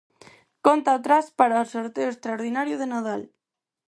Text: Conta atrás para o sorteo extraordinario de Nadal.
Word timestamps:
Conta 0.65 0.91
atrás 0.93 1.25
para 1.39 1.63
o 1.63 1.69
sorteo 1.73 2.09
extraordinario 2.11 2.75
de 2.81 2.87
Nadal. 2.93 3.21